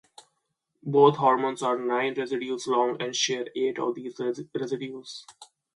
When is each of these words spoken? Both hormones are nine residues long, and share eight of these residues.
Both 0.81 1.17
hormones 1.17 1.61
are 1.61 1.77
nine 1.77 2.15
residues 2.15 2.65
long, 2.65 2.99
and 2.99 3.15
share 3.15 3.45
eight 3.55 3.77
of 3.77 3.93
these 3.93 4.19
residues. 4.55 5.27